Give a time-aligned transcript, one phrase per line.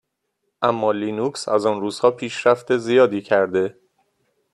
[0.61, 3.77] اما لینوکس از آن روزها پیشرفت زیادی کرده.